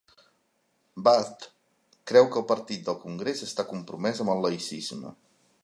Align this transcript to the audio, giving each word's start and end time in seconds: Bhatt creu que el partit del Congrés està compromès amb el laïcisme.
Bhatt 1.07 1.43
creu 2.11 2.29
que 2.35 2.41
el 2.41 2.47
partit 2.53 2.87
del 2.89 2.99
Congrés 3.05 3.45
està 3.49 3.67
compromès 3.73 4.23
amb 4.25 4.35
el 4.37 4.43
laïcisme. 4.47 5.17